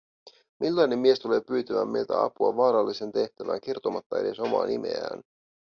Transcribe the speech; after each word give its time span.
Millainen 0.59 0.99
mies 0.99 1.19
tulee 1.19 1.41
pyytämään 1.41 1.87
meiltä 1.89 2.23
apua 2.23 2.57
vaaralliseen 2.57 3.11
tehtävään 3.11 3.61
kertomatta 3.61 4.19
edes 4.19 4.39
omaa 4.39 4.65
nimeään? 4.65 5.21